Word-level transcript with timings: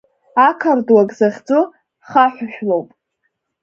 Ақардуаг 0.47 1.09
захьӡу, 1.17 1.61
хаҳәжәлоуп. 2.07 2.87